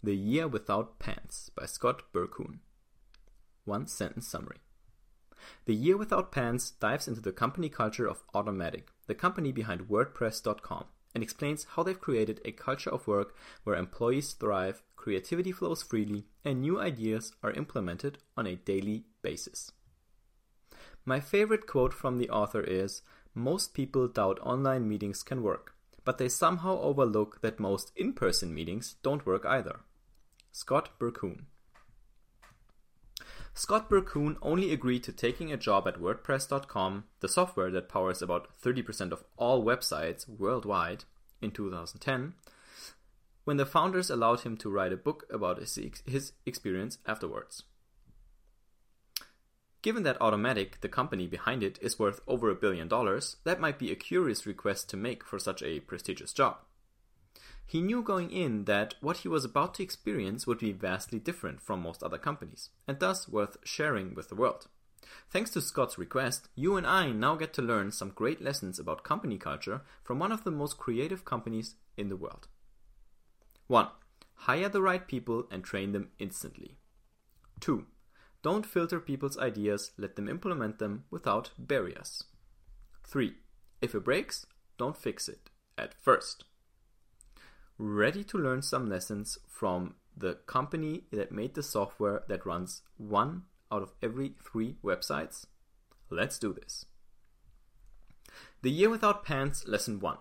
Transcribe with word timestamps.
The 0.00 0.14
Year 0.14 0.46
Without 0.46 1.00
Pants 1.00 1.50
by 1.56 1.66
Scott 1.66 2.04
Berkun. 2.12 2.60
One 3.64 3.88
sentence 3.88 4.28
summary. 4.28 4.58
The 5.64 5.74
Year 5.74 5.96
Without 5.96 6.30
Pants 6.30 6.70
dives 6.70 7.08
into 7.08 7.20
the 7.20 7.32
company 7.32 7.68
culture 7.68 8.08
of 8.08 8.22
Automattic, 8.32 8.84
the 9.08 9.16
company 9.16 9.50
behind 9.50 9.88
WordPress.com, 9.88 10.84
and 11.16 11.24
explains 11.24 11.66
how 11.70 11.82
they've 11.82 12.00
created 12.00 12.40
a 12.44 12.52
culture 12.52 12.90
of 12.90 13.08
work 13.08 13.34
where 13.64 13.74
employees 13.74 14.34
thrive, 14.34 14.84
creativity 14.94 15.50
flows 15.50 15.82
freely, 15.82 16.26
and 16.44 16.60
new 16.60 16.78
ideas 16.78 17.32
are 17.42 17.50
implemented 17.50 18.18
on 18.36 18.46
a 18.46 18.54
daily 18.54 19.06
basis. 19.20 19.72
My 21.04 21.18
favorite 21.18 21.66
quote 21.66 21.92
from 21.92 22.18
the 22.18 22.30
author 22.30 22.62
is 22.62 23.02
Most 23.34 23.74
people 23.74 24.06
doubt 24.06 24.38
online 24.42 24.88
meetings 24.88 25.24
can 25.24 25.42
work, 25.42 25.74
but 26.04 26.18
they 26.18 26.28
somehow 26.28 26.78
overlook 26.78 27.40
that 27.40 27.58
most 27.58 27.90
in 27.96 28.12
person 28.12 28.54
meetings 28.54 28.94
don't 29.02 29.26
work 29.26 29.44
either. 29.44 29.80
Scott 30.52 30.98
Berkun. 30.98 31.44
Scott 33.54 33.90
Berkun 33.90 34.36
only 34.40 34.72
agreed 34.72 35.02
to 35.04 35.12
taking 35.12 35.52
a 35.52 35.56
job 35.56 35.88
at 35.88 36.00
WordPress.com, 36.00 37.04
the 37.20 37.28
software 37.28 37.70
that 37.70 37.88
powers 37.88 38.22
about 38.22 38.48
30% 38.62 39.12
of 39.12 39.24
all 39.36 39.64
websites 39.64 40.28
worldwide, 40.28 41.04
in 41.40 41.50
2010, 41.50 42.34
when 43.44 43.56
the 43.56 43.66
founders 43.66 44.10
allowed 44.10 44.40
him 44.40 44.56
to 44.58 44.70
write 44.70 44.92
a 44.92 44.96
book 44.96 45.24
about 45.30 45.58
his, 45.58 45.78
his 46.04 46.32
experience 46.44 46.98
afterwards. 47.06 47.62
Given 49.80 50.02
that 50.02 50.18
Automattic, 50.18 50.80
the 50.80 50.88
company 50.88 51.26
behind 51.26 51.62
it, 51.62 51.78
is 51.80 51.98
worth 51.98 52.20
over 52.26 52.50
a 52.50 52.54
billion 52.54 52.88
dollars, 52.88 53.36
that 53.44 53.60
might 53.60 53.78
be 53.78 53.92
a 53.92 53.96
curious 53.96 54.44
request 54.44 54.90
to 54.90 54.96
make 54.96 55.24
for 55.24 55.38
such 55.38 55.62
a 55.62 55.80
prestigious 55.80 56.32
job. 56.32 56.58
He 57.68 57.82
knew 57.82 58.00
going 58.00 58.30
in 58.30 58.64
that 58.64 58.94
what 59.02 59.18
he 59.18 59.28
was 59.28 59.44
about 59.44 59.74
to 59.74 59.82
experience 59.82 60.46
would 60.46 60.58
be 60.58 60.72
vastly 60.72 61.18
different 61.18 61.60
from 61.60 61.82
most 61.82 62.02
other 62.02 62.16
companies, 62.16 62.70
and 62.86 62.98
thus 62.98 63.28
worth 63.28 63.58
sharing 63.62 64.14
with 64.14 64.30
the 64.30 64.34
world. 64.34 64.68
Thanks 65.28 65.50
to 65.50 65.60
Scott's 65.60 65.98
request, 65.98 66.48
you 66.54 66.78
and 66.78 66.86
I 66.86 67.12
now 67.12 67.34
get 67.34 67.52
to 67.52 67.62
learn 67.62 67.92
some 67.92 68.08
great 68.08 68.40
lessons 68.40 68.78
about 68.78 69.04
company 69.04 69.36
culture 69.36 69.82
from 70.02 70.18
one 70.18 70.32
of 70.32 70.44
the 70.44 70.50
most 70.50 70.78
creative 70.78 71.26
companies 71.26 71.74
in 71.98 72.08
the 72.08 72.16
world. 72.16 72.48
1. 73.66 73.88
Hire 74.34 74.70
the 74.70 74.80
right 74.80 75.06
people 75.06 75.46
and 75.50 75.62
train 75.62 75.92
them 75.92 76.08
instantly. 76.18 76.78
2. 77.60 77.84
Don't 78.42 78.64
filter 78.64 78.98
people's 78.98 79.36
ideas, 79.36 79.90
let 79.98 80.16
them 80.16 80.26
implement 80.26 80.78
them 80.78 81.04
without 81.10 81.50
barriers. 81.58 82.24
3. 83.04 83.34
If 83.82 83.94
it 83.94 84.04
breaks, 84.04 84.46
don't 84.78 84.96
fix 84.96 85.28
it 85.28 85.50
at 85.76 85.92
first 85.92 86.44
ready 87.78 88.24
to 88.24 88.38
learn 88.38 88.60
some 88.62 88.88
lessons 88.88 89.38
from 89.48 89.94
the 90.16 90.34
company 90.46 91.04
that 91.12 91.30
made 91.30 91.54
the 91.54 91.62
software 91.62 92.22
that 92.28 92.44
runs 92.44 92.82
one 92.96 93.44
out 93.70 93.82
of 93.82 93.92
every 94.02 94.34
three 94.42 94.76
websites? 94.82 95.46
Let's 96.10 96.38
do 96.38 96.52
this. 96.52 96.86
The 98.62 98.70
Year 98.70 98.90
Without 98.90 99.24
Pants 99.24 99.66
Lesson 99.66 100.00
1 100.00 100.18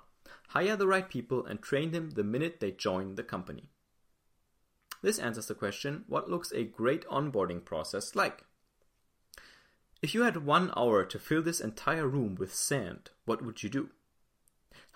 Hire 0.50 0.78
the 0.78 0.88
right 0.88 1.10
people 1.10 1.46
and 1.46 1.62
train 1.62 1.92
them 1.92 2.12
the 2.12 2.24
minute 2.24 2.60
they 2.60 2.72
join 2.72 3.16
the 3.16 3.24
company. 3.24 3.70
This 5.02 5.20
answers 5.20 5.48
the 5.48 5.56
question 5.56 6.06
what 6.08 6.30
looks 6.30 6.52
a 6.52 6.64
great 6.64 7.06
onboarding 7.08 7.64
process 7.66 8.16
like? 8.16 8.46
If 10.02 10.14
you 10.14 10.22
had 10.22 10.46
one 10.46 10.72
hour 10.78 11.04
to 11.06 11.20
fill 11.20 11.42
this 11.42 11.60
entire 11.60 12.08
room 12.08 12.36
with 12.36 12.54
sand, 12.54 13.10
what 13.26 13.44
would 13.44 13.64
you 13.64 13.70
do? 13.70 13.90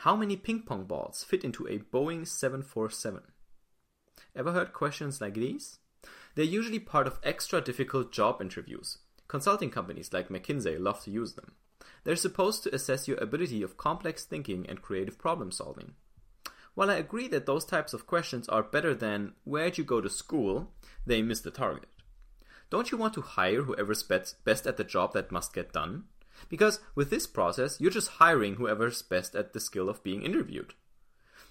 How 0.01 0.15
many 0.15 0.35
ping 0.35 0.63
pong 0.63 0.85
balls 0.85 1.23
fit 1.23 1.43
into 1.43 1.67
a 1.67 1.77
Boeing 1.77 2.25
747? 2.25 3.21
Ever 4.35 4.51
heard 4.51 4.73
questions 4.73 5.21
like 5.21 5.35
these? 5.35 5.77
They're 6.33 6.43
usually 6.43 6.79
part 6.79 7.05
of 7.05 7.19
extra 7.21 7.61
difficult 7.61 8.11
job 8.11 8.41
interviews. 8.41 8.97
Consulting 9.27 9.69
companies 9.69 10.11
like 10.11 10.29
McKinsey 10.29 10.79
love 10.79 11.03
to 11.03 11.11
use 11.11 11.33
them. 11.33 11.51
They're 12.03 12.15
supposed 12.15 12.63
to 12.63 12.73
assess 12.73 13.07
your 13.07 13.19
ability 13.19 13.61
of 13.61 13.77
complex 13.77 14.25
thinking 14.25 14.65
and 14.67 14.81
creative 14.81 15.19
problem 15.19 15.51
solving. 15.51 15.93
While 16.73 16.89
I 16.89 16.95
agree 16.95 17.27
that 17.27 17.45
those 17.45 17.63
types 17.63 17.93
of 17.93 18.07
questions 18.07 18.49
are 18.49 18.63
better 18.63 18.95
than 18.95 19.33
where'd 19.43 19.77
you 19.77 19.83
go 19.83 20.01
to 20.01 20.09
school, 20.09 20.71
they 21.05 21.21
miss 21.21 21.41
the 21.41 21.51
target. 21.51 21.89
Don't 22.71 22.91
you 22.91 22.97
want 22.97 23.13
to 23.13 23.21
hire 23.21 23.61
whoever's 23.61 24.01
best 24.01 24.65
at 24.65 24.77
the 24.77 24.83
job 24.83 25.13
that 25.13 25.31
must 25.31 25.53
get 25.53 25.71
done? 25.71 26.05
Because 26.49 26.79
with 26.95 27.09
this 27.09 27.27
process, 27.27 27.79
you're 27.79 27.91
just 27.91 28.09
hiring 28.19 28.55
whoever's 28.55 29.01
best 29.01 29.35
at 29.35 29.53
the 29.53 29.59
skill 29.59 29.89
of 29.89 30.03
being 30.03 30.23
interviewed. 30.23 30.73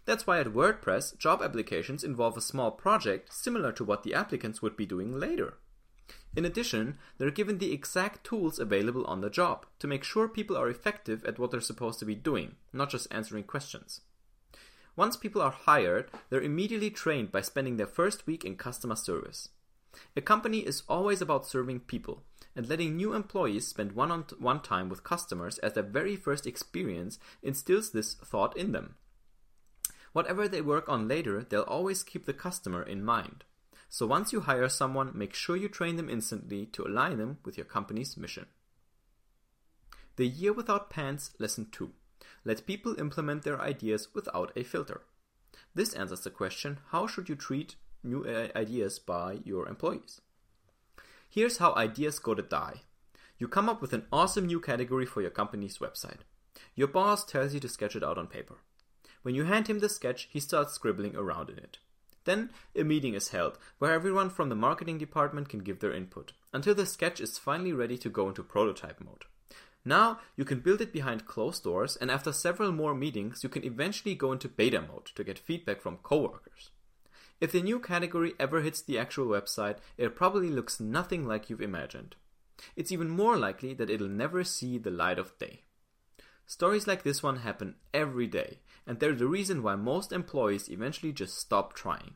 That's 0.04 0.26
why 0.26 0.40
at 0.40 0.48
WordPress, 0.48 1.18
job 1.18 1.42
applications 1.42 2.04
involve 2.04 2.36
a 2.36 2.40
small 2.40 2.70
project 2.70 3.32
similar 3.32 3.72
to 3.72 3.84
what 3.84 4.02
the 4.02 4.14
applicants 4.14 4.62
would 4.62 4.76
be 4.76 4.86
doing 4.86 5.18
later. 5.18 5.58
In 6.34 6.44
addition, 6.44 6.98
they're 7.18 7.30
given 7.30 7.58
the 7.58 7.72
exact 7.72 8.24
tools 8.24 8.58
available 8.58 9.04
on 9.06 9.20
the 9.20 9.30
job 9.30 9.66
to 9.78 9.86
make 9.86 10.04
sure 10.04 10.28
people 10.28 10.56
are 10.56 10.68
effective 10.68 11.24
at 11.24 11.38
what 11.38 11.50
they're 11.50 11.60
supposed 11.60 11.98
to 12.00 12.04
be 12.04 12.14
doing, 12.14 12.56
not 12.72 12.90
just 12.90 13.08
answering 13.10 13.44
questions. 13.44 14.00
Once 14.96 15.16
people 15.16 15.40
are 15.40 15.50
hired, 15.50 16.10
they're 16.28 16.40
immediately 16.40 16.90
trained 16.90 17.32
by 17.32 17.40
spending 17.40 17.76
their 17.76 17.86
first 17.86 18.26
week 18.26 18.44
in 18.44 18.56
customer 18.56 18.96
service. 18.96 19.48
A 20.16 20.20
company 20.20 20.58
is 20.60 20.82
always 20.88 21.20
about 21.20 21.46
serving 21.46 21.80
people, 21.80 22.22
and 22.56 22.68
letting 22.68 22.96
new 22.96 23.14
employees 23.14 23.66
spend 23.66 23.92
one 23.92 24.10
on 24.10 24.24
one 24.38 24.60
time 24.60 24.88
with 24.88 25.04
customers 25.04 25.58
as 25.58 25.74
their 25.74 25.82
very 25.82 26.16
first 26.16 26.46
experience 26.46 27.18
instills 27.42 27.90
this 27.90 28.14
thought 28.14 28.56
in 28.56 28.72
them. 28.72 28.96
Whatever 30.12 30.48
they 30.48 30.60
work 30.60 30.88
on 30.88 31.06
later, 31.06 31.44
they'll 31.48 31.62
always 31.62 32.02
keep 32.02 32.26
the 32.26 32.32
customer 32.32 32.82
in 32.82 33.04
mind. 33.04 33.44
So 33.88 34.06
once 34.06 34.32
you 34.32 34.40
hire 34.40 34.68
someone, 34.68 35.12
make 35.14 35.34
sure 35.34 35.56
you 35.56 35.68
train 35.68 35.96
them 35.96 36.08
instantly 36.08 36.66
to 36.66 36.84
align 36.84 37.18
them 37.18 37.38
with 37.44 37.56
your 37.56 37.66
company's 37.66 38.16
mission. 38.16 38.46
The 40.16 40.26
Year 40.26 40.52
Without 40.52 40.90
Pants 40.90 41.30
Lesson 41.38 41.68
2 41.70 41.90
Let 42.44 42.66
people 42.66 42.98
implement 42.98 43.42
their 43.42 43.60
ideas 43.60 44.08
without 44.14 44.52
a 44.56 44.64
filter. 44.64 45.02
This 45.74 45.92
answers 45.94 46.20
the 46.20 46.30
question 46.30 46.78
how 46.88 47.06
should 47.06 47.28
you 47.28 47.36
treat 47.36 47.76
new 48.02 48.24
uh, 48.24 48.48
ideas 48.56 48.98
by 48.98 49.40
your 49.44 49.68
employees? 49.68 50.20
Here's 51.32 51.58
how 51.58 51.76
ideas 51.76 52.18
go 52.18 52.34
to 52.34 52.42
die. 52.42 52.82
You 53.38 53.46
come 53.46 53.68
up 53.68 53.80
with 53.80 53.92
an 53.92 54.06
awesome 54.12 54.46
new 54.46 54.58
category 54.58 55.06
for 55.06 55.22
your 55.22 55.30
company's 55.30 55.78
website. 55.78 56.22
Your 56.74 56.88
boss 56.88 57.24
tells 57.24 57.54
you 57.54 57.60
to 57.60 57.68
sketch 57.68 57.94
it 57.94 58.02
out 58.02 58.18
on 58.18 58.26
paper. 58.26 58.58
When 59.22 59.36
you 59.36 59.44
hand 59.44 59.68
him 59.68 59.78
the 59.78 59.88
sketch, 59.88 60.26
he 60.32 60.41
starts 60.41 60.72
scribbling 60.72 61.14
around 61.14 61.48
in 61.48 61.58
it. 61.58 61.78
Then 62.24 62.50
a 62.74 62.82
meeting 62.82 63.14
is 63.14 63.28
held 63.28 63.58
where 63.78 63.92
everyone 63.92 64.28
from 64.28 64.48
the 64.48 64.56
marketing 64.56 64.98
department 64.98 65.48
can 65.48 65.60
give 65.60 65.78
their 65.78 65.94
input 65.94 66.32
until 66.52 66.74
the 66.74 66.84
sketch 66.84 67.20
is 67.20 67.38
finally 67.38 67.72
ready 67.72 67.97
to 67.98 68.10
go 68.10 68.28
into 68.28 68.42
prototype 68.42 69.00
mode. 69.00 69.24
Now 69.84 70.18
you 70.36 70.44
can 70.44 70.58
build 70.58 70.80
it 70.80 70.92
behind 70.92 71.26
closed 71.26 71.62
doors, 71.62 71.97
and 71.97 72.10
after 72.10 72.32
several 72.32 72.72
more 72.72 72.94
meetings, 72.94 73.44
you 73.44 73.48
can 73.48 73.64
eventually 73.64 74.16
go 74.16 74.32
into 74.32 74.48
beta 74.48 74.82
mode 74.82 75.06
to 75.14 75.22
get 75.22 75.38
feedback 75.38 75.80
from 75.80 75.98
coworkers. 75.98 76.70
If 77.40 77.52
the 77.52 77.62
new 77.62 77.80
category 77.80 78.34
ever 78.38 78.60
hits 78.60 78.82
the 78.82 78.98
actual 78.98 79.26
website, 79.26 79.78
it 79.96 80.14
probably 80.14 80.50
looks 80.50 80.78
nothing 80.78 81.26
like 81.26 81.48
you've 81.48 81.62
imagined. 81.62 82.16
It's 82.76 82.92
even 82.92 83.08
more 83.08 83.36
likely 83.36 83.72
that 83.74 83.88
it'll 83.88 84.08
never 84.08 84.44
see 84.44 84.76
the 84.76 84.90
light 84.90 85.18
of 85.18 85.38
day. 85.38 85.62
Stories 86.46 86.86
like 86.86 87.02
this 87.02 87.22
one 87.22 87.36
happen 87.36 87.76
every 87.94 88.26
day, 88.26 88.58
and 88.86 88.98
they're 88.98 89.14
the 89.14 89.26
reason 89.26 89.62
why 89.62 89.76
most 89.76 90.12
employees 90.12 90.68
eventually 90.68 91.12
just 91.12 91.38
stop 91.38 91.72
trying. 91.74 92.14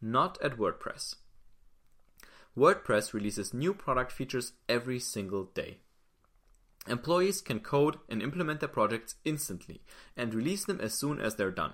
Not 0.00 0.40
at 0.40 0.58
WordPress. 0.58 1.16
WordPress 2.56 3.12
releases 3.12 3.52
new 3.52 3.74
product 3.74 4.12
features 4.12 4.52
every 4.68 5.00
single 5.00 5.44
day. 5.44 5.78
Employees 6.86 7.40
can 7.40 7.60
code 7.60 7.96
and 8.08 8.22
implement 8.22 8.60
their 8.60 8.68
projects 8.68 9.16
instantly 9.24 9.82
and 10.16 10.32
release 10.32 10.64
them 10.64 10.80
as 10.80 10.94
soon 10.94 11.20
as 11.20 11.34
they're 11.34 11.50
done. 11.50 11.72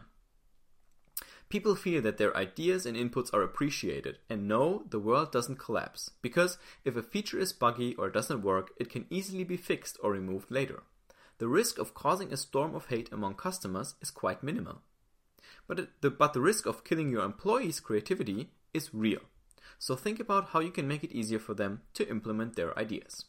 People 1.48 1.76
feel 1.76 2.02
that 2.02 2.18
their 2.18 2.36
ideas 2.36 2.86
and 2.86 2.96
inputs 2.96 3.32
are 3.32 3.42
appreciated 3.42 4.18
and 4.28 4.48
know 4.48 4.84
the 4.88 4.98
world 4.98 5.30
doesn't 5.30 5.58
collapse, 5.58 6.10
because 6.22 6.58
if 6.84 6.96
a 6.96 7.02
feature 7.02 7.38
is 7.38 7.52
buggy 7.52 7.94
or 7.94 8.10
doesn't 8.10 8.42
work, 8.42 8.72
it 8.78 8.90
can 8.90 9.06
easily 9.10 9.44
be 9.44 9.56
fixed 9.56 9.98
or 10.02 10.12
removed 10.12 10.50
later. 10.50 10.82
The 11.38 11.48
risk 11.48 11.78
of 11.78 11.94
causing 11.94 12.32
a 12.32 12.36
storm 12.36 12.74
of 12.74 12.86
hate 12.86 13.12
among 13.12 13.34
customers 13.34 13.94
is 14.00 14.10
quite 14.10 14.42
minimal. 14.42 14.82
But 15.66 15.88
the, 16.00 16.10
but 16.10 16.32
the 16.32 16.40
risk 16.40 16.66
of 16.66 16.84
killing 16.84 17.10
your 17.10 17.24
employees' 17.24 17.80
creativity 17.80 18.50
is 18.72 18.94
real. 18.94 19.20
So 19.78 19.96
think 19.96 20.20
about 20.20 20.48
how 20.48 20.60
you 20.60 20.70
can 20.70 20.88
make 20.88 21.04
it 21.04 21.12
easier 21.12 21.38
for 21.38 21.54
them 21.54 21.82
to 21.94 22.08
implement 22.08 22.56
their 22.56 22.76
ideas. 22.78 23.24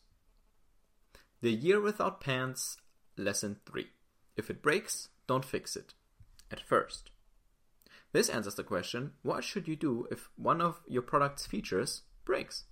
The 1.41 1.51
Year 1.51 1.81
Without 1.81 2.21
Pants 2.21 2.77
Lesson 3.17 3.57
3 3.65 3.87
If 4.35 4.49
it 4.49 4.61
breaks, 4.61 5.09
don't 5.27 5.45
fix 5.45 5.75
it. 5.75 5.93
At 6.51 6.59
first. 6.59 7.11
This 8.15 8.29
answers 8.29 8.55
the 8.55 8.63
question 8.63 9.11
what 9.23 9.43
should 9.43 9.67
you 9.67 9.75
do 9.75 10.07
if 10.09 10.29
one 10.37 10.61
of 10.61 10.79
your 10.87 11.01
product's 11.01 11.45
features 11.45 12.03
breaks? 12.23 12.63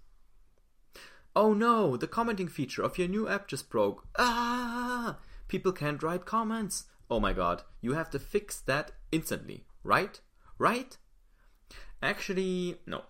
Oh 1.36 1.54
no, 1.54 1.98
the 1.98 2.08
commenting 2.08 2.48
feature 2.48 2.82
of 2.82 2.98
your 2.98 3.10
new 3.10 3.28
app 3.28 3.50
just 3.50 3.70
broke. 3.70 4.08
Ah! 4.18 5.18
People 5.50 5.74
can't 5.74 6.02
write 6.02 6.26
comments. 6.26 6.86
Oh 7.12 7.20
my 7.20 7.34
god, 7.34 7.64
you 7.82 7.92
have 7.92 8.10
to 8.12 8.20
fix 8.20 8.62
that 8.62 8.94
instantly, 9.12 9.66
right? 9.84 10.18
Right? 10.58 10.96
Actually, 12.02 12.78
no. 12.88 13.02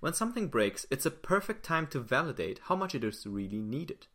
When 0.00 0.14
something 0.14 0.48
breaks, 0.48 0.86
it's 0.90 1.04
a 1.04 1.10
perfect 1.10 1.62
time 1.62 1.88
to 1.88 2.00
validate 2.00 2.60
how 2.68 2.74
much 2.74 2.94
it 2.94 3.04
is 3.04 3.26
really 3.26 3.60
needed. 3.60 4.06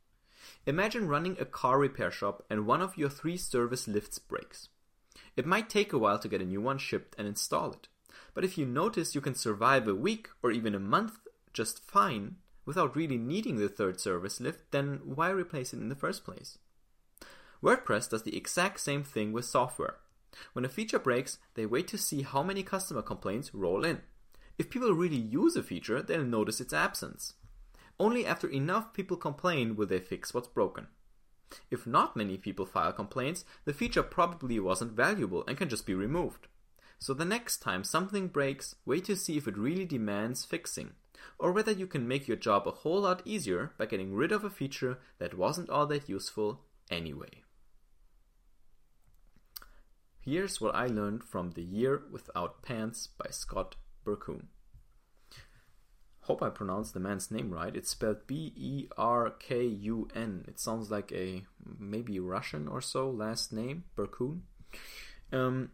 Imagine 0.65 1.07
running 1.07 1.38
a 1.39 1.45
car 1.45 1.77
repair 1.77 2.09
shop 2.09 2.44
and 2.50 2.65
one 2.65 2.81
of 2.81 2.97
your 2.97 3.09
three 3.09 3.38
service 3.38 3.88
lifts 3.88 4.18
breaks. 4.18 4.69
It 5.36 5.46
might 5.46 5.70
take 5.70 5.94
a 5.94 5.98
while 5.98 6.20
to 6.20 6.28
get 6.28 6.42
a 6.42 6.46
new 6.46 6.62
one 6.62 6.78
shipped 6.78 7.16
and 7.18 7.28
install 7.28 7.72
it. 7.72 7.88
But 8.34 8.44
if 8.44 8.58
you 8.58 8.66
notice 8.66 9.16
you 9.16 9.22
can 9.22 9.36
survive 9.36 9.88
a 9.88 9.96
week 9.96 10.30
or 10.44 10.52
even 10.52 10.76
a 10.76 10.80
month 10.80 11.20
just 11.54 11.84
fine 11.90 12.36
without 12.66 12.96
really 12.96 13.18
needing 13.18 13.58
the 13.58 13.70
third 13.70 14.00
service 14.00 14.40
lift, 14.40 14.72
then 14.72 15.00
why 15.04 15.30
replace 15.30 15.74
it 15.74 15.80
in 15.80 15.90
the 15.90 15.96
first 15.96 16.26
place? 16.26 16.58
WordPress 17.64 18.10
does 18.10 18.24
the 18.24 18.36
exact 18.36 18.80
same 18.80 19.04
thing 19.04 19.32
with 19.32 19.46
software. 19.46 19.98
When 20.54 20.66
a 20.66 20.70
feature 20.70 21.00
breaks, 21.00 21.38
they 21.54 21.66
wait 21.66 21.88
to 21.90 21.98
see 21.98 22.22
how 22.22 22.44
many 22.44 22.64
customer 22.64 23.02
complaints 23.02 23.54
roll 23.54 23.86
in. 23.86 24.02
If 24.58 24.70
people 24.70 24.94
really 24.94 25.16
use 25.16 25.56
a 25.56 25.64
feature, 25.64 26.02
they'll 26.02 26.24
notice 26.24 26.60
its 26.60 26.74
absence. 26.74 27.34
Only 28.00 28.26
after 28.26 28.48
enough 28.50 28.94
people 28.94 29.18
complain 29.18 29.76
will 29.76 29.88
they 29.88 30.00
fix 30.00 30.34
what's 30.34 30.48
broken. 30.48 30.88
If 31.69 31.86
not 31.86 32.15
many 32.15 32.38
people 32.38 32.65
file 32.65 32.94
complaints, 32.94 33.45
the 33.65 33.74
feature 33.74 34.03
probably 34.03 34.59
wasn't 34.59 34.94
valuable 34.94 35.44
and 35.47 35.57
can 35.57 35.69
just 35.69 35.86
be 35.86 35.94
removed. 35.94 36.47
So 37.00 37.13
the 37.13 37.25
next 37.25 37.57
time 37.57 37.83
something 37.83 38.27
breaks, 38.27 38.75
wait 38.86 39.06
to 39.06 39.15
see 39.15 39.38
if 39.38 39.47
it 39.47 39.57
really 39.57 39.86
demands 39.86 40.45
fixing, 40.45 40.92
or 41.38 41.51
whether 41.51 41.71
you 41.71 41.88
can 41.88 42.07
make 42.07 42.27
your 42.27 42.38
job 42.38 42.68
a 42.68 42.71
whole 42.71 43.01
lot 43.01 43.21
easier 43.25 43.74
by 43.77 43.86
getting 43.86 44.13
rid 44.13 44.31
of 44.31 44.44
a 44.44 44.50
feature 44.50 45.00
that 45.19 45.38
wasn't 45.38 45.69
all 45.69 45.86
that 45.88 46.09
useful 46.09 46.62
anyway. 46.89 47.44
Here's 50.19 50.59
what 50.59 50.74
I 50.74 50.88
learned 50.88 51.24
from 51.24 51.51
The 51.51 51.62
Year 51.62 52.01
Without 52.12 52.63
Pants 52.63 53.07
by 53.07 53.30
Scott 53.30 53.75
Berkun. 54.03 54.45
Hope 56.25 56.42
I 56.42 56.50
pronounced 56.50 56.94
the 56.94 57.00
man's 57.00 57.30
name 57.30 57.51
right. 57.51 57.75
It's 57.75 57.92
spelled 57.92 58.25
B 58.25 58.51
E 58.56 58.88
R 58.98 59.30
K 59.30 59.63
U 59.63 60.07
N. 60.16 60.44
It 60.48 60.60
sounds 60.60 60.89
like 60.89 61.12
a 61.12 61.44
maybe 61.80 62.19
Russian 62.19 62.68
or 62.68 62.81
so 62.81 63.10
last 63.10 63.54
name, 63.54 63.83
Berkun. 63.95 64.42
Um, 65.31 65.69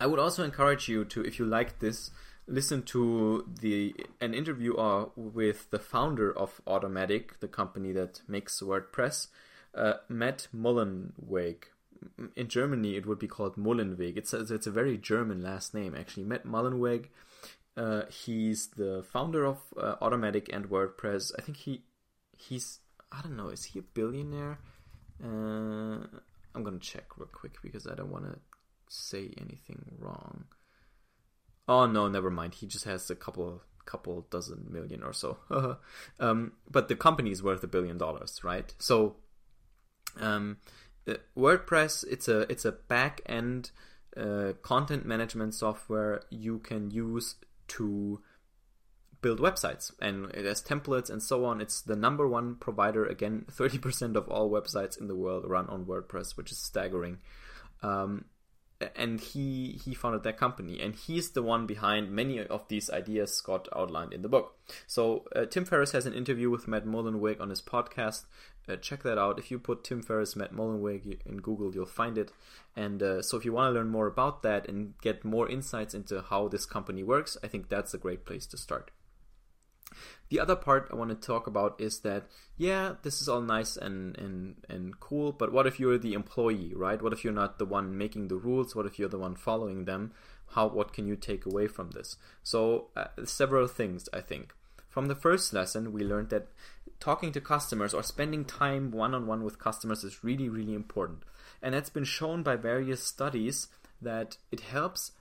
I 0.00 0.06
would 0.06 0.20
also 0.20 0.44
encourage 0.44 0.88
you 0.88 1.04
to, 1.06 1.22
if 1.22 1.38
you 1.40 1.44
like 1.44 1.80
this, 1.80 2.12
listen 2.46 2.82
to 2.84 3.48
the 3.60 3.94
an 4.20 4.32
interview 4.32 4.76
uh, 4.76 5.06
with 5.16 5.70
the 5.70 5.78
founder 5.78 6.36
of 6.36 6.60
Automattic, 6.66 7.40
the 7.40 7.48
company 7.48 7.90
that 7.92 8.22
makes 8.28 8.60
WordPress, 8.60 9.26
uh, 9.74 9.94
Matt 10.08 10.46
Mullenweg 10.54 11.64
in 12.36 12.48
Germany 12.48 12.96
it 12.96 13.06
would 13.06 13.18
be 13.18 13.28
called 13.28 13.56
Mullenweg. 13.56 14.16
It's 14.16 14.32
a, 14.32 14.40
it's 14.40 14.66
a 14.66 14.70
very 14.70 14.98
German 14.98 15.42
last 15.42 15.74
name 15.74 15.94
actually. 15.98 16.24
Matt 16.24 16.46
Mullenweg. 16.46 17.06
Uh, 17.76 18.02
he's 18.10 18.68
the 18.68 19.02
founder 19.02 19.44
of 19.44 19.58
uh, 19.78 19.96
Automattic 20.02 20.48
and 20.52 20.68
WordPress. 20.68 21.32
I 21.38 21.42
think 21.42 21.58
he 21.58 21.82
he's 22.36 22.80
I 23.10 23.22
don't 23.22 23.36
know. 23.36 23.48
Is 23.48 23.64
he 23.64 23.78
a 23.78 23.82
billionaire? 23.82 24.58
Uh, 25.22 26.06
I'm 26.54 26.62
gonna 26.64 26.78
check 26.78 27.16
real 27.16 27.28
quick 27.32 27.54
because 27.62 27.86
I 27.86 27.94
don't 27.94 28.10
want 28.10 28.24
to 28.24 28.38
say 28.88 29.32
anything 29.38 29.84
wrong. 29.98 30.44
Oh 31.66 31.86
no, 31.86 32.08
never 32.08 32.30
mind. 32.30 32.54
He 32.54 32.66
just 32.66 32.84
has 32.84 33.10
a 33.10 33.14
couple 33.14 33.62
couple 33.84 34.26
dozen 34.30 34.66
million 34.70 35.02
or 35.02 35.12
so. 35.12 35.38
um, 36.20 36.52
but 36.70 36.88
the 36.88 36.96
company 36.96 37.30
is 37.30 37.42
worth 37.42 37.62
a 37.64 37.68
billion 37.68 37.98
dollars, 37.98 38.40
right? 38.44 38.74
So 38.78 39.16
um, 40.20 40.58
uh, 41.08 41.14
WordPress 41.36 42.04
it's 42.10 42.28
a 42.28 42.40
it's 42.50 42.64
a 42.64 42.72
back 42.72 43.22
end 43.26 43.70
uh, 44.16 44.52
content 44.62 45.06
management 45.06 45.54
software 45.54 46.22
you 46.30 46.58
can 46.58 46.90
use 46.90 47.36
to 47.68 48.20
build 49.20 49.38
websites 49.38 49.92
and 50.00 50.26
it 50.32 50.44
has 50.44 50.62
templates 50.62 51.08
and 51.08 51.22
so 51.22 51.44
on. 51.44 51.60
It's 51.60 51.80
the 51.80 51.96
number 51.96 52.26
one 52.26 52.56
provider. 52.56 53.06
Again, 53.06 53.46
30% 53.50 54.16
of 54.16 54.28
all 54.28 54.50
websites 54.50 55.00
in 55.00 55.08
the 55.08 55.16
world 55.16 55.44
run 55.48 55.68
on 55.68 55.86
WordPress, 55.86 56.36
which 56.36 56.50
is 56.50 56.58
staggering. 56.58 57.18
Um, 57.82 58.26
and 58.96 59.20
he 59.20 59.80
he 59.84 59.94
founded 59.94 60.22
that 60.24 60.38
company. 60.38 60.80
And 60.80 60.94
he's 60.94 61.30
the 61.30 61.42
one 61.42 61.66
behind 61.66 62.10
many 62.10 62.40
of 62.40 62.68
these 62.68 62.90
ideas 62.90 63.34
scott 63.34 63.68
outlined 63.74 64.12
in 64.12 64.22
the 64.22 64.28
book. 64.28 64.56
So 64.86 65.24
uh, 65.34 65.46
tim 65.46 65.64
ferriss 65.64 65.92
has 65.92 66.06
an 66.06 66.14
interview 66.14 66.50
with 66.50 66.68
matt 66.68 66.86
mullenweg 66.86 67.40
on 67.40 67.50
his 67.50 67.62
podcast. 67.62 68.24
Uh, 68.68 68.76
check 68.76 69.02
that 69.02 69.18
out. 69.18 69.38
If 69.38 69.50
you 69.50 69.58
put 69.58 69.84
tim 69.84 70.02
ferriss 70.02 70.36
matt 70.36 70.54
mullenweg 70.54 71.20
in 71.26 71.38
google 71.38 71.74
you'll 71.74 71.86
find 71.86 72.16
it. 72.18 72.32
And 72.74 73.02
uh, 73.02 73.22
so 73.22 73.36
if 73.36 73.44
you 73.44 73.52
want 73.52 73.70
to 73.70 73.78
learn 73.78 73.88
more 73.88 74.06
about 74.06 74.42
that 74.42 74.68
and 74.68 74.94
get 75.02 75.24
more 75.24 75.48
insights 75.48 75.94
into 75.94 76.22
how 76.22 76.48
this 76.48 76.64
company 76.64 77.02
works 77.02 77.36
i 77.42 77.48
think 77.48 77.68
that's 77.68 77.94
a 77.94 77.98
great 77.98 78.24
place 78.24 78.46
to 78.46 78.56
start 78.56 78.90
the 80.28 80.40
other 80.40 80.56
part 80.56 80.88
I 80.90 80.96
want 80.96 81.10
to 81.10 81.26
talk 81.26 81.46
about 81.46 81.80
is 81.80 82.00
that 82.00 82.24
yeah, 82.56 82.94
this 83.02 83.20
is 83.20 83.28
all 83.28 83.40
nice 83.40 83.76
and 83.76 84.16
and 84.18 84.56
and 84.68 84.98
cool, 85.00 85.32
but 85.32 85.52
what 85.52 85.66
if 85.66 85.80
you're 85.80 85.98
the 85.98 86.14
employee, 86.14 86.72
right? 86.74 87.00
What 87.00 87.12
if 87.12 87.24
you're 87.24 87.32
not 87.32 87.58
the 87.58 87.66
one 87.66 87.96
making 87.96 88.28
the 88.28 88.36
rules? 88.36 88.74
What 88.74 88.86
if 88.86 88.98
you're 88.98 89.08
the 89.08 89.18
one 89.18 89.34
following 89.34 89.84
them? 89.84 90.12
How 90.50 90.68
what 90.68 90.92
can 90.92 91.06
you 91.06 91.16
take 91.16 91.46
away 91.46 91.66
from 91.66 91.90
this? 91.90 92.16
So 92.42 92.88
uh, 92.96 93.24
several 93.24 93.66
things 93.66 94.08
I 94.12 94.20
think. 94.20 94.54
From 94.88 95.06
the 95.06 95.14
first 95.14 95.54
lesson, 95.54 95.92
we 95.92 96.04
learned 96.04 96.28
that 96.30 96.48
talking 97.00 97.32
to 97.32 97.40
customers 97.40 97.94
or 97.94 98.02
spending 98.02 98.44
time 98.44 98.90
one 98.90 99.14
on 99.14 99.26
one 99.26 99.42
with 99.42 99.58
customers 99.58 100.04
is 100.04 100.22
really 100.22 100.48
really 100.48 100.74
important. 100.74 101.24
And 101.62 101.74
that's 101.74 101.90
been 101.90 102.04
shown 102.04 102.42
by 102.42 102.56
various 102.56 103.02
studies 103.04 103.68
that 104.00 104.36
it 104.50 104.60
helps 104.60 105.12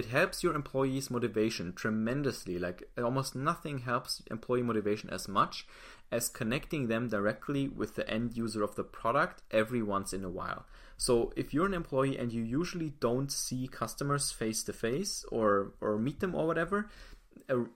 it 0.00 0.06
helps 0.06 0.42
your 0.42 0.54
employees' 0.54 1.10
motivation 1.10 1.74
tremendously. 1.74 2.58
Like 2.58 2.88
almost 2.96 3.34
nothing 3.34 3.80
helps 3.80 4.22
employee 4.30 4.62
motivation 4.62 5.10
as 5.10 5.28
much 5.28 5.66
as 6.10 6.30
connecting 6.30 6.88
them 6.88 7.08
directly 7.08 7.68
with 7.68 7.96
the 7.96 8.08
end 8.08 8.36
user 8.36 8.62
of 8.62 8.76
the 8.76 8.82
product 8.82 9.42
every 9.50 9.82
once 9.82 10.14
in 10.14 10.24
a 10.24 10.30
while. 10.30 10.64
So 10.96 11.32
if 11.36 11.52
you're 11.52 11.66
an 11.66 11.74
employee 11.74 12.16
and 12.16 12.32
you 12.32 12.42
usually 12.42 12.94
don't 12.98 13.30
see 13.30 13.68
customers 13.68 14.30
face 14.30 14.62
to 14.64 14.72
face 14.72 15.24
or 15.30 15.72
or 15.82 15.98
meet 15.98 16.20
them 16.20 16.34
or 16.34 16.46
whatever, 16.46 16.88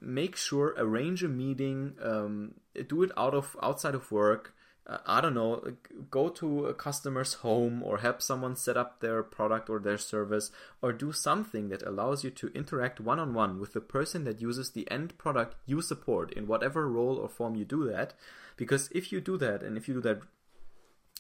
make 0.01 0.35
sure 0.37 0.75
arrange 0.79 1.23
a 1.23 1.29
meeting, 1.29 1.95
um, 2.03 2.55
do 2.89 3.03
it 3.03 3.13
out 3.19 3.35
of 3.35 3.55
outside 3.63 3.95
of 3.95 4.11
work 4.11 4.54
uh, 4.87 4.99
I 5.07 5.21
don't 5.21 5.35
know, 5.35 5.63
go 6.11 6.29
to 6.29 6.67
a 6.67 6.75
customer's 6.75 7.35
home 7.35 7.83
or 7.83 7.99
help 7.99 8.21
someone 8.21 8.55
set 8.55 8.77
up 8.77 9.01
their 9.01 9.23
product 9.23 9.71
or 9.71 9.79
their 9.79 9.97
service 9.97 10.51
or 10.83 10.93
do 10.93 11.11
something 11.11 11.71
that 11.71 11.83
allows 11.83 12.23
you 12.23 12.31
to 12.31 12.49
interact 12.49 13.01
one 13.01 13.19
on 13.19 13.33
one 13.33 13.61
with 13.61 13.73
the 13.73 13.81
person 13.81 14.25
that 14.25 14.43
uses 14.43 14.71
the 14.71 14.91
end 14.91 15.17
product 15.17 15.57
you 15.65 15.81
support 15.81 16.33
in 16.33 16.47
whatever 16.47 16.87
role 16.89 17.17
or 17.17 17.29
form 17.29 17.55
you 17.55 17.65
do 17.65 17.89
that. 17.91 18.15
Because 18.57 18.91
if 18.93 19.11
you 19.11 19.21
do 19.21 19.39
that 19.39 19.63
and 19.63 19.77
if 19.77 19.89
you 19.89 19.95
do 19.95 20.01
that 20.03 20.21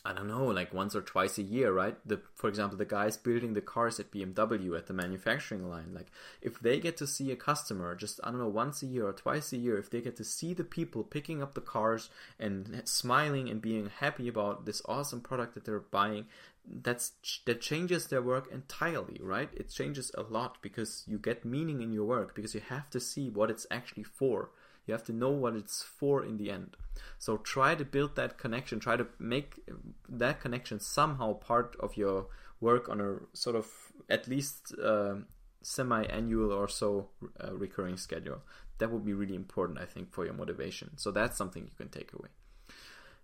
I 0.06 0.12
don't 0.12 0.28
know, 0.28 0.44
like 0.44 0.74
once 0.74 0.94
or 0.94 1.00
twice 1.00 1.38
a 1.38 1.42
year, 1.42 1.72
right? 1.72 1.96
The, 2.06 2.20
for 2.34 2.48
example, 2.48 2.76
the 2.76 2.84
guys 2.84 3.16
building 3.16 3.54
the 3.54 3.62
cars 3.62 3.98
at 3.98 4.10
BMW 4.10 4.76
at 4.76 4.86
the 4.86 4.92
manufacturing 4.92 5.70
line, 5.70 5.94
like 5.94 6.08
if 6.42 6.60
they 6.60 6.78
get 6.78 6.98
to 6.98 7.06
see 7.06 7.32
a 7.32 7.36
customer 7.36 7.94
just, 7.94 8.20
I 8.22 8.30
don't 8.30 8.38
know, 8.38 8.48
once 8.48 8.82
a 8.82 8.86
year 8.86 9.06
or 9.06 9.14
twice 9.14 9.52
a 9.54 9.56
year, 9.56 9.78
if 9.78 9.88
they 9.88 10.02
get 10.02 10.16
to 10.16 10.24
see 10.24 10.52
the 10.52 10.62
people 10.62 11.04
picking 11.04 11.42
up 11.42 11.54
the 11.54 11.62
cars 11.62 12.10
and 12.38 12.82
smiling 12.84 13.48
and 13.48 13.62
being 13.62 13.90
happy 14.00 14.28
about 14.28 14.66
this 14.66 14.82
awesome 14.84 15.22
product 15.22 15.54
that 15.54 15.64
they're 15.64 15.80
buying, 15.80 16.26
that's 16.66 17.12
that 17.46 17.60
changes 17.62 18.06
their 18.06 18.22
work 18.22 18.50
entirely, 18.52 19.18
right? 19.22 19.48
It 19.54 19.70
changes 19.70 20.10
a 20.16 20.22
lot 20.22 20.58
because 20.60 21.04
you 21.06 21.18
get 21.18 21.44
meaning 21.46 21.80
in 21.80 21.92
your 21.92 22.04
work 22.04 22.34
because 22.34 22.54
you 22.54 22.60
have 22.68 22.90
to 22.90 23.00
see 23.00 23.30
what 23.30 23.50
it's 23.50 23.66
actually 23.70 24.04
for 24.04 24.50
you 24.86 24.92
have 24.92 25.04
to 25.04 25.12
know 25.12 25.30
what 25.30 25.54
it's 25.54 25.82
for 25.82 26.24
in 26.24 26.36
the 26.36 26.50
end. 26.50 26.76
So 27.18 27.38
try 27.38 27.74
to 27.74 27.84
build 27.84 28.16
that 28.16 28.38
connection. 28.38 28.80
Try 28.80 28.96
to 28.96 29.06
make 29.18 29.60
that 30.08 30.40
connection 30.40 30.80
somehow 30.80 31.34
part 31.34 31.76
of 31.80 31.96
your 31.96 32.26
work 32.60 32.88
on 32.88 33.00
a 33.00 33.16
sort 33.36 33.56
of 33.56 33.66
at 34.08 34.28
least 34.28 34.74
uh, 34.82 35.14
semi-annual 35.62 36.52
or 36.52 36.68
so 36.68 37.08
uh, 37.42 37.54
recurring 37.54 37.96
schedule. 37.96 38.42
That 38.78 38.90
would 38.90 39.04
be 39.04 39.14
really 39.14 39.34
important, 39.34 39.78
I 39.78 39.84
think, 39.84 40.12
for 40.12 40.24
your 40.24 40.34
motivation. 40.34 40.96
So 40.96 41.10
that's 41.10 41.36
something 41.36 41.64
you 41.64 41.76
can 41.76 41.88
take 41.88 42.12
away. 42.12 42.28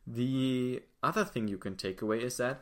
The 0.07 0.83
other 1.03 1.25
thing 1.25 1.49
you 1.49 1.59
can 1.59 1.77
take 1.77 2.01
away 2.03 2.21
is 2.21 2.39
that 2.39 2.61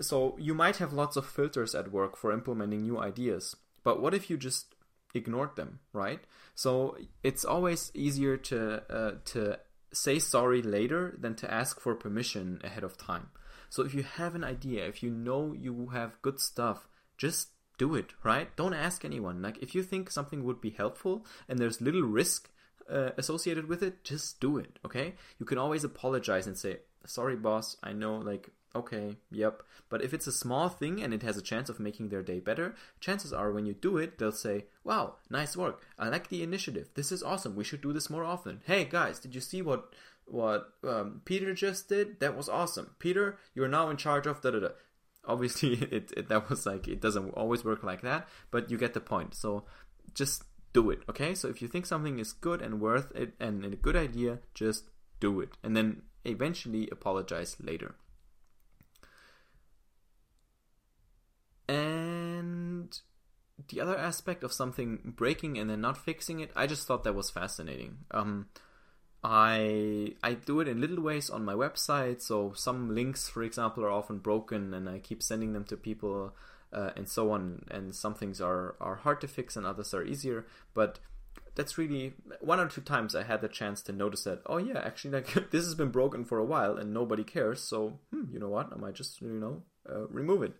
so 0.00 0.36
you 0.38 0.54
might 0.54 0.78
have 0.78 0.92
lots 0.92 1.16
of 1.16 1.26
filters 1.26 1.74
at 1.74 1.92
work 1.92 2.16
for 2.16 2.32
implementing 2.32 2.82
new 2.82 2.98
ideas, 2.98 3.56
but 3.82 4.00
what 4.00 4.14
if 4.14 4.28
you 4.28 4.36
just 4.36 4.73
ignored 5.14 5.56
them, 5.56 5.80
right? 5.92 6.20
So 6.54 6.96
it's 7.22 7.44
always 7.44 7.90
easier 7.94 8.36
to 8.36 8.82
uh, 8.92 9.12
to 9.26 9.58
say 9.92 10.18
sorry 10.18 10.62
later 10.62 11.14
than 11.18 11.34
to 11.36 11.52
ask 11.52 11.80
for 11.80 11.94
permission 11.94 12.60
ahead 12.64 12.84
of 12.84 12.98
time. 12.98 13.28
So 13.70 13.84
if 13.84 13.94
you 13.94 14.02
have 14.02 14.34
an 14.34 14.44
idea, 14.44 14.86
if 14.86 15.02
you 15.02 15.10
know 15.10 15.52
you 15.52 15.88
have 15.92 16.20
good 16.22 16.40
stuff, 16.40 16.88
just 17.16 17.48
do 17.78 17.94
it, 17.94 18.12
right? 18.22 18.54
Don't 18.56 18.74
ask 18.74 19.04
anyone. 19.04 19.42
Like 19.42 19.58
if 19.58 19.74
you 19.74 19.82
think 19.82 20.10
something 20.10 20.44
would 20.44 20.60
be 20.60 20.70
helpful 20.70 21.26
and 21.48 21.58
there's 21.58 21.80
little 21.80 22.02
risk 22.02 22.50
uh, 22.90 23.10
associated 23.16 23.68
with 23.68 23.82
it, 23.82 24.04
just 24.04 24.40
do 24.40 24.58
it, 24.58 24.78
okay? 24.84 25.14
You 25.38 25.46
can 25.46 25.58
always 25.58 25.84
apologize 25.84 26.46
and 26.46 26.56
say, 26.56 26.78
sorry, 27.06 27.36
boss, 27.36 27.76
I 27.82 27.92
know, 27.92 28.16
like, 28.16 28.50
okay, 28.74 29.16
yep. 29.30 29.62
But 29.88 30.02
if 30.02 30.12
it's 30.12 30.26
a 30.26 30.32
small 30.32 30.68
thing 30.68 31.02
and 31.02 31.14
it 31.14 31.22
has 31.22 31.36
a 31.36 31.42
chance 31.42 31.68
of 31.68 31.80
making 31.80 32.08
their 32.08 32.22
day 32.22 32.40
better, 32.40 32.74
chances 33.00 33.32
are 33.32 33.52
when 33.52 33.66
you 33.66 33.74
do 33.74 33.96
it, 33.98 34.18
they'll 34.18 34.32
say, 34.32 34.66
wow, 34.82 35.16
nice 35.30 35.56
work. 35.56 35.82
I 35.98 36.08
like 36.08 36.28
the 36.28 36.42
initiative. 36.42 36.90
This 36.94 37.12
is 37.12 37.22
awesome. 37.22 37.56
We 37.56 37.64
should 37.64 37.82
do 37.82 37.92
this 37.92 38.10
more 38.10 38.24
often. 38.24 38.60
Hey, 38.66 38.84
guys, 38.84 39.18
did 39.18 39.34
you 39.34 39.40
see 39.40 39.62
what 39.62 39.94
what 40.26 40.72
um, 40.82 41.20
Peter 41.24 41.52
just 41.54 41.88
did? 41.88 42.20
That 42.20 42.36
was 42.36 42.48
awesome. 42.48 42.96
Peter, 42.98 43.38
you're 43.54 43.68
now 43.68 43.90
in 43.90 43.96
charge 43.96 44.26
of 44.26 44.40
da 44.40 44.50
da 44.50 44.60
da. 44.60 44.68
Obviously, 45.26 45.74
it, 45.90 46.12
it 46.16 46.28
that 46.28 46.50
was 46.50 46.66
like 46.66 46.88
it 46.88 47.00
doesn't 47.00 47.30
always 47.30 47.64
work 47.64 47.82
like 47.82 48.02
that, 48.02 48.28
but 48.50 48.70
you 48.70 48.78
get 48.78 48.94
the 48.94 49.00
point. 49.00 49.34
So 49.34 49.64
just 50.14 50.44
do 50.72 50.90
it, 50.90 51.02
okay? 51.08 51.34
So 51.34 51.48
if 51.48 51.62
you 51.62 51.68
think 51.68 51.86
something 51.86 52.18
is 52.18 52.32
good 52.32 52.60
and 52.60 52.80
worth 52.80 53.14
it 53.14 53.34
and, 53.40 53.64
and 53.64 53.72
a 53.72 53.76
good 53.76 53.96
idea, 53.96 54.40
just 54.54 54.90
do 55.20 55.40
it, 55.40 55.50
and 55.62 55.76
then 55.76 56.02
eventually 56.24 56.88
apologize 56.90 57.56
later. 57.62 57.94
And 61.68 62.98
the 63.68 63.80
other 63.80 63.96
aspect 63.96 64.42
of 64.42 64.52
something 64.52 65.14
breaking 65.16 65.58
and 65.58 65.70
then 65.70 65.80
not 65.80 65.96
fixing 65.96 66.40
it, 66.40 66.50
I 66.56 66.66
just 66.66 66.86
thought 66.86 67.04
that 67.04 67.14
was 67.14 67.30
fascinating. 67.30 67.98
Um, 68.10 68.48
I 69.22 70.14
I 70.22 70.34
do 70.34 70.60
it 70.60 70.68
in 70.68 70.80
little 70.80 71.00
ways 71.00 71.30
on 71.30 71.44
my 71.44 71.54
website. 71.54 72.20
So 72.20 72.52
some 72.54 72.94
links, 72.94 73.28
for 73.28 73.42
example, 73.42 73.82
are 73.84 73.90
often 73.90 74.18
broken, 74.18 74.74
and 74.74 74.88
I 74.88 74.98
keep 74.98 75.22
sending 75.22 75.54
them 75.54 75.64
to 75.64 75.76
people, 75.78 76.36
uh, 76.72 76.90
and 76.94 77.08
so 77.08 77.30
on. 77.30 77.64
And 77.70 77.94
some 77.94 78.14
things 78.14 78.40
are 78.40 78.76
are 78.80 78.96
hard 78.96 79.22
to 79.22 79.28
fix, 79.28 79.56
and 79.56 79.64
others 79.64 79.94
are 79.94 80.04
easier. 80.04 80.46
But 80.74 80.98
that's 81.54 81.78
really 81.78 82.12
one 82.40 82.60
or 82.60 82.68
two 82.68 82.82
times 82.82 83.14
I 83.14 83.22
had 83.22 83.40
the 83.40 83.48
chance 83.48 83.80
to 83.82 83.92
notice 83.92 84.24
that. 84.24 84.42
Oh 84.44 84.58
yeah, 84.58 84.80
actually, 84.84 85.12
like 85.12 85.32
this 85.50 85.64
has 85.64 85.74
been 85.74 85.90
broken 85.90 86.26
for 86.26 86.38
a 86.38 86.44
while, 86.44 86.76
and 86.76 86.92
nobody 86.92 87.24
cares. 87.24 87.62
So 87.62 88.00
hmm, 88.12 88.24
you 88.30 88.38
know 88.38 88.50
what? 88.50 88.72
I 88.74 88.76
might 88.76 88.94
just 88.94 89.22
you 89.22 89.28
know 89.28 89.62
uh, 89.88 90.06
remove 90.08 90.42
it. 90.42 90.54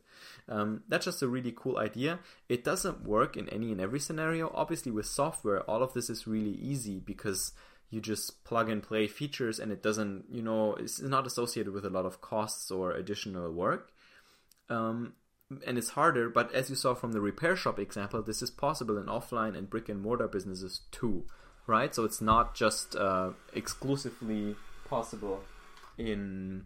Um, 0.49 0.83
that's 0.89 1.05
just 1.05 1.23
a 1.23 1.29
really 1.29 1.53
cool 1.57 1.79
idea. 1.79 2.19
It 2.49 2.65
doesn't 2.65 3.05
work 3.05 3.37
in 3.37 3.49
any 3.49 3.73
and 3.73 3.81
every 3.81 4.01
scenario. 4.01 4.51
Obviously, 4.55 4.93
with 4.93 5.07
software, 5.07 5.63
all 5.63 5.83
of 5.83 5.93
this 5.95 6.11
is 6.11 6.27
really 6.27 6.55
easy 6.55 6.99
because 6.99 7.53
you 7.91 8.01
just 8.01 8.45
plug 8.45 8.69
and 8.69 8.83
play 8.83 9.07
features 9.07 9.59
and 9.59 9.71
it 9.71 9.83
doesn't, 9.83 10.25
you 10.31 10.43
know, 10.43 10.75
it's 10.75 11.01
not 11.01 11.27
associated 11.27 11.73
with 11.73 11.85
a 11.85 11.91
lot 11.91 12.05
of 12.05 12.21
costs 12.21 12.71
or 12.71 12.93
additional 12.93 13.51
work. 13.53 13.93
Um, 14.69 15.15
and 15.67 15.79
it's 15.79 15.91
harder, 15.91 16.29
but 16.29 16.53
as 16.55 16.71
you 16.71 16.77
saw 16.77 16.95
from 16.95 17.13
the 17.13 17.21
repair 17.21 17.55
shop 17.55 17.79
example, 17.79 18.23
this 18.23 18.43
is 18.43 18.51
possible 18.51 18.99
in 18.99 19.07
offline 19.07 19.57
and 19.57 19.71
brick 19.71 19.89
and 19.89 20.01
mortar 20.01 20.27
businesses 20.27 20.81
too, 20.91 21.25
right? 21.67 21.95
So 21.95 22.05
it's 22.05 22.21
not 22.21 22.55
just 22.55 22.97
uh, 22.97 23.31
exclusively 23.53 24.57
possible 24.89 25.41
in 25.99 26.65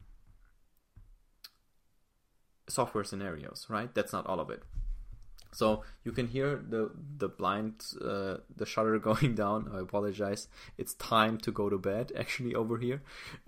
software 2.78 3.04
scenarios, 3.04 3.66
right? 3.68 3.90
That's 3.96 4.12
not 4.12 4.24
all 4.30 4.40
of 4.44 4.50
it. 4.50 4.62
So 5.60 5.82
you 6.04 6.12
can 6.18 6.26
hear 6.36 6.48
the 6.74 6.82
the 7.22 7.28
blind 7.40 7.74
uh, 8.12 8.36
the 8.60 8.66
shutter 8.72 8.98
going 9.10 9.34
down. 9.34 9.60
I 9.74 9.78
apologize. 9.88 10.42
It's 10.82 10.94
time 10.94 11.34
to 11.46 11.50
go 11.60 11.68
to 11.74 11.78
bed. 11.90 12.12
Actually, 12.22 12.54
over 12.62 12.76
here, 12.86 13.02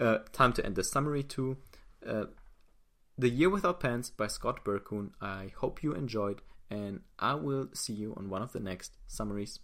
uh, 0.07 0.19
time 0.41 0.53
to 0.55 0.65
end 0.67 0.77
the 0.77 0.85
summary 0.95 1.25
too. 1.37 1.51
Uh, 2.15 2.27
the 3.19 3.29
Year 3.39 3.51
Without 3.51 3.81
Pants 3.85 4.09
by 4.21 4.29
Scott 4.37 4.65
Berkun. 4.65 5.07
I 5.21 5.53
hope 5.63 5.83
you 5.85 5.93
enjoyed, 5.93 6.39
and 6.71 7.01
I 7.19 7.35
will 7.47 7.69
see 7.83 7.97
you 8.03 8.15
on 8.17 8.31
one 8.35 8.43
of 8.43 8.53
the 8.53 8.61
next 8.71 8.97
summaries. 9.07 9.61